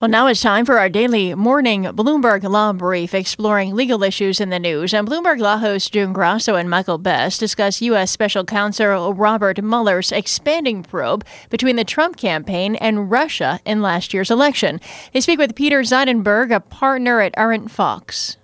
Well, 0.00 0.08
now 0.08 0.28
it's 0.28 0.40
time 0.40 0.64
for 0.64 0.78
our 0.78 0.88
daily 0.88 1.34
morning 1.34 1.82
Bloomberg 1.82 2.44
Law 2.44 2.72
Brief, 2.72 3.14
exploring 3.14 3.74
legal 3.74 4.04
issues 4.04 4.38
in 4.40 4.48
the 4.48 4.60
news. 4.60 4.94
And 4.94 5.08
Bloomberg 5.08 5.40
Law 5.40 5.56
hosts 5.56 5.90
June 5.90 6.12
Grasso 6.12 6.54
and 6.54 6.70
Michael 6.70 6.98
Best 6.98 7.40
discuss 7.40 7.82
U.S. 7.82 8.12
Special 8.12 8.44
Counsel 8.44 9.12
Robert 9.12 9.60
Mueller's 9.60 10.12
expanding 10.12 10.84
probe 10.84 11.24
between 11.50 11.74
the 11.74 11.82
Trump 11.82 12.16
campaign 12.16 12.76
and 12.76 13.10
Russia 13.10 13.58
in 13.64 13.82
last 13.82 14.14
year's 14.14 14.30
election. 14.30 14.80
They 15.12 15.20
speak 15.20 15.40
with 15.40 15.56
Peter 15.56 15.80
Zeidenberg, 15.80 16.54
a 16.54 16.60
partner 16.60 17.20
at 17.20 17.36
Arent 17.36 17.68
Fox. 17.68 18.36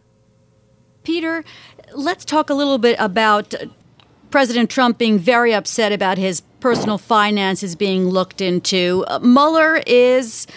Peter, 1.05 1.45
let's 1.95 2.25
talk 2.25 2.51
a 2.51 2.55
little 2.55 2.79
bit 2.79 2.97
about 2.99 3.55
President 4.33 4.71
Trump 4.71 4.99
being 4.99 5.21
very 5.21 5.55
upset 5.55 5.93
about 5.93 6.19
his 6.19 6.41
personal 6.59 6.99
finances 6.99 7.77
being 7.77 8.07
looked 8.09 8.41
into. 8.41 9.05
Uh, 9.07 9.21
Mueller 9.21 9.81
is 9.87 10.49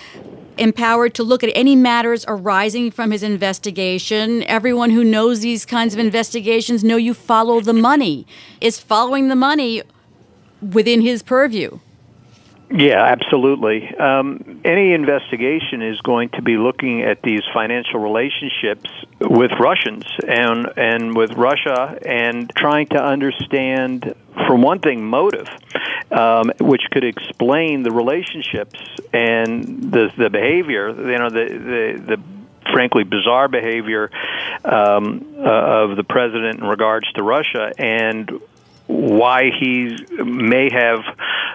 empowered 0.57 1.13
to 1.15 1.23
look 1.23 1.43
at 1.43 1.51
any 1.55 1.75
matters 1.75 2.25
arising 2.27 2.91
from 2.91 3.11
his 3.11 3.23
investigation. 3.23 4.43
Everyone 4.43 4.89
who 4.89 5.03
knows 5.03 5.41
these 5.41 5.65
kinds 5.65 5.93
of 5.93 5.99
investigations 5.99 6.83
know 6.83 6.97
you 6.97 7.13
follow 7.13 7.61
the 7.61 7.73
money. 7.73 8.25
Is 8.61 8.79
following 8.79 9.27
the 9.27 9.35
money 9.35 9.83
within 10.61 11.01
his 11.01 11.23
purview? 11.23 11.79
Yeah, 12.69 13.01
absolutely. 13.01 13.95
Um, 13.95 14.59
any 14.65 14.91
investigation 14.91 15.81
is 15.81 16.01
going 16.01 16.29
to 16.29 16.41
be 16.41 16.57
looking 16.57 17.01
at 17.01 17.21
these 17.21 17.41
financial 17.53 18.01
relationships 18.01 18.89
with 19.21 19.51
Russians 19.57 20.03
and 20.27 20.67
and 20.75 21.15
with 21.15 21.31
Russia, 21.33 21.97
and 22.05 22.51
trying 22.57 22.87
to 22.87 23.01
understand, 23.01 24.13
for 24.45 24.55
one 24.55 24.79
thing, 24.79 25.05
motive, 25.05 25.47
um, 26.11 26.51
which 26.59 26.83
could 26.91 27.03
explain 27.03 27.83
the 27.83 27.91
relationships 27.91 28.79
and 29.13 29.91
the 29.91 30.11
the 30.17 30.29
behavior. 30.29 30.89
You 30.89 31.17
know, 31.17 31.29
the 31.29 31.45
the 31.45 32.15
the 32.15 32.23
frankly 32.71 33.03
bizarre 33.03 33.47
behavior 33.47 34.11
um, 34.65 35.35
uh, 35.37 35.43
of 35.43 35.95
the 35.95 36.03
president 36.03 36.59
in 36.59 36.65
regards 36.65 37.11
to 37.13 37.23
Russia 37.23 37.71
and 37.77 38.39
why 38.87 39.51
he 39.51 39.97
may 40.17 40.69
have 40.71 40.99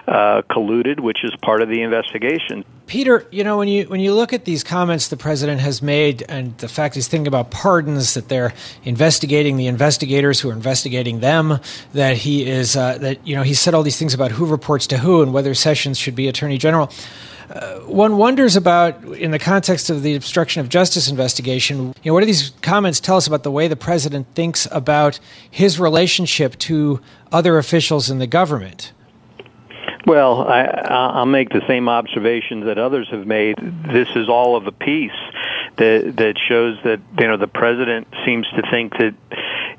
uh, 0.07 0.41
colluded, 0.49 0.99
which 0.99 1.23
is 1.23 1.31
part 1.41 1.61
of 1.61 1.69
the 1.69 1.81
investigation. 1.81 2.65
Peter, 2.87 3.25
you 3.31 3.43
know 3.43 3.57
when 3.57 3.67
you 3.67 3.85
when 3.85 4.01
you 4.01 4.13
look 4.13 4.33
at 4.33 4.43
these 4.43 4.63
comments 4.63 5.07
the 5.07 5.17
president 5.17 5.61
has 5.61 5.81
made, 5.81 6.23
and 6.27 6.57
the 6.57 6.67
fact 6.67 6.95
he's 6.95 7.07
thinking 7.07 7.27
about 7.27 7.51
pardons, 7.51 8.13
that 8.13 8.27
they're 8.27 8.53
investigating 8.83 9.55
the 9.55 9.67
investigators 9.67 10.41
who 10.41 10.49
are 10.49 10.53
investigating 10.53 11.21
them, 11.21 11.59
that 11.93 12.17
he 12.17 12.45
is 12.45 12.75
uh, 12.75 12.97
that 12.97 13.25
you 13.25 13.35
know 13.35 13.43
he 13.43 13.53
said 13.53 13.73
all 13.73 13.83
these 13.83 13.97
things 13.97 14.13
about 14.13 14.31
who 14.31 14.45
reports 14.45 14.87
to 14.87 14.97
who 14.97 15.21
and 15.21 15.33
whether 15.33 15.53
Sessions 15.53 15.97
should 15.97 16.15
be 16.15 16.27
attorney 16.27 16.57
general. 16.57 16.91
Uh, 17.49 17.79
one 17.81 18.17
wonders 18.17 18.55
about, 18.55 19.03
in 19.03 19.31
the 19.31 19.37
context 19.37 19.89
of 19.89 20.01
the 20.01 20.15
obstruction 20.15 20.59
of 20.59 20.69
justice 20.69 21.07
investigation, 21.09 21.93
you 22.01 22.09
know, 22.09 22.13
what 22.13 22.21
do 22.21 22.25
these 22.25 22.51
comments 22.61 22.99
tell 22.99 23.17
us 23.17 23.27
about 23.27 23.43
the 23.43 23.51
way 23.51 23.67
the 23.67 23.75
president 23.75 24.25
thinks 24.33 24.67
about 24.71 25.19
his 25.51 25.79
relationship 25.79 26.57
to 26.57 26.99
other 27.31 27.57
officials 27.57 28.09
in 28.09 28.17
the 28.17 28.25
government? 28.25 28.91
Well, 30.05 30.41
I, 30.41 30.63
I'll 30.63 31.25
make 31.25 31.49
the 31.49 31.61
same 31.67 31.87
observations 31.87 32.65
that 32.65 32.77
others 32.77 33.07
have 33.11 33.25
made. 33.25 33.57
This 33.57 34.09
is 34.15 34.27
all 34.27 34.55
of 34.55 34.67
a 34.67 34.71
piece 34.71 35.11
that 35.77 36.13
that 36.17 36.35
shows 36.37 36.77
that 36.83 36.99
you 37.19 37.27
know 37.27 37.37
the 37.37 37.47
president 37.47 38.07
seems 38.25 38.47
to 38.49 38.61
think 38.69 38.93
that 38.93 39.15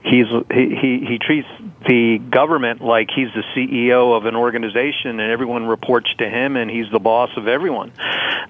he's 0.02 0.26
he 0.52 0.76
he, 0.76 1.06
he 1.06 1.18
treats 1.18 1.48
the 1.86 2.18
government 2.18 2.80
like 2.80 3.10
he's 3.14 3.28
the 3.34 3.44
CEO 3.54 4.16
of 4.16 4.24
an 4.24 4.34
organization 4.34 5.20
and 5.20 5.30
everyone 5.30 5.66
reports 5.66 6.12
to 6.16 6.28
him 6.28 6.56
and 6.56 6.70
he's 6.70 6.90
the 6.90 6.98
boss 6.98 7.30
of 7.36 7.46
everyone. 7.46 7.92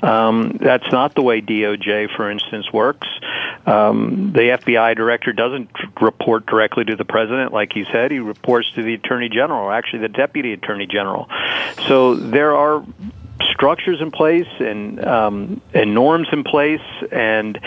Um, 0.03 0.57
that's 0.61 0.91
not 0.93 1.15
the 1.15 1.23
way 1.23 1.41
DOJ, 1.41 2.15
for 2.17 2.31
instance, 2.31 2.73
works. 2.73 3.09
Um, 3.67 4.33
the 4.33 4.59
FBI 4.59 4.95
director 4.95 5.33
doesn't 5.33 5.71
report 6.01 6.47
directly 6.47 6.85
to 6.85 6.97
the 6.97 7.05
president, 7.05 7.53
like 7.53 7.73
he 7.73 7.85
said. 7.91 8.11
He 8.11 8.19
reports 8.19 8.71
to 8.75 8.83
the 8.83 8.95
attorney 8.95 9.29
general, 9.29 9.71
actually 9.71 10.01
the 10.01 10.09
deputy 10.09 10.53
attorney 10.53 10.87
general. 10.87 11.29
So 11.87 12.15
there 12.15 12.55
are 12.57 12.85
structures 13.53 14.01
in 14.01 14.11
place 14.11 14.49
and 14.59 15.05
um, 15.05 15.61
and 15.73 15.95
norms 15.95 16.29
in 16.33 16.45
place, 16.45 16.83
and 17.11 17.59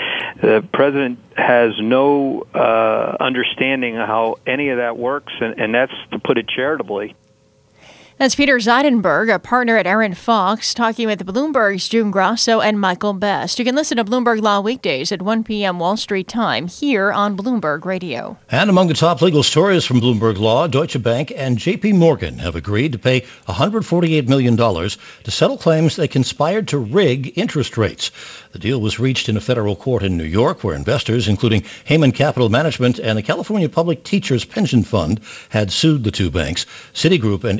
the 0.41 0.67
president 0.71 1.19
has 1.35 1.73
no 1.79 2.45
uh, 2.53 3.17
understanding 3.19 3.95
how 3.95 4.37
any 4.45 4.69
of 4.69 4.77
that 4.77 4.97
works, 4.97 5.33
and, 5.39 5.59
and 5.59 5.73
that's 5.73 5.93
to 6.11 6.19
put 6.19 6.37
it 6.37 6.47
charitably. 6.47 7.15
That's 8.19 8.33
Peter 8.33 8.57
Zeidenberg, 8.57 9.31
a 9.31 9.37
partner 9.37 9.77
at 9.77 9.85
Arent 9.85 10.17
Fox, 10.17 10.73
talking 10.73 11.05
with 11.05 11.23
Bloomberg's 11.23 11.87
June 11.87 12.09
Grasso 12.09 12.61
and 12.61 12.81
Michael 12.81 13.13
Best. 13.13 13.59
You 13.59 13.65
can 13.65 13.75
listen 13.75 13.97
to 13.97 14.03
Bloomberg 14.03 14.41
Law 14.41 14.59
weekdays 14.59 15.11
at 15.11 15.21
1 15.21 15.43
p.m. 15.43 15.77
Wall 15.77 15.97
Street 15.97 16.27
time 16.27 16.67
here 16.67 17.11
on 17.11 17.37
Bloomberg 17.37 17.85
Radio. 17.85 18.35
And 18.49 18.71
among 18.71 18.87
the 18.87 18.95
top 18.95 19.21
legal 19.21 19.43
stories 19.43 19.85
from 19.85 20.01
Bloomberg 20.01 20.39
Law, 20.39 20.65
Deutsche 20.65 20.99
Bank 20.99 21.31
and 21.35 21.59
J.P. 21.59 21.93
Morgan 21.93 22.39
have 22.39 22.55
agreed 22.55 22.93
to 22.93 22.97
pay 22.97 23.21
$148 23.47 24.27
million 24.27 24.57
to 24.57 25.31
settle 25.31 25.59
claims 25.59 25.95
they 25.95 26.07
conspired 26.07 26.69
to 26.69 26.79
rig 26.79 27.37
interest 27.37 27.77
rates. 27.77 28.09
The 28.51 28.57
deal 28.57 28.81
was 28.81 28.97
reached 28.97 29.29
in 29.29 29.37
a 29.37 29.41
federal 29.41 29.75
court 29.75 30.01
in 30.01 30.17
New 30.17 30.23
York 30.23 30.63
where 30.63 30.75
investors, 30.75 31.27
including 31.27 31.65
Hayman 31.85 32.13
Capital 32.13 32.49
Management 32.49 32.97
and 32.97 33.15
the 33.15 33.21
California 33.21 33.69
Public 33.69 34.03
Teachers 34.03 34.43
Pension 34.43 34.81
Fund, 34.81 35.19
had 35.49 35.71
sued 35.71 36.03
the 36.03 36.09
two 36.09 36.31
banks. 36.31 36.65
Citigroup 36.95 37.43
and 37.43 37.59